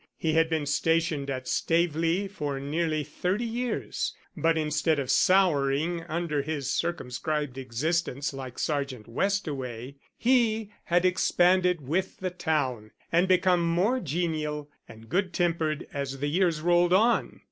[0.17, 6.41] He had been stationed at Staveley for nearly thirty years, but instead of souring under
[6.41, 13.99] his circumscribed existence like Sergeant Westaway, he had expanded with the town, and become more
[13.99, 17.39] genial and good tempered as the years rolled on.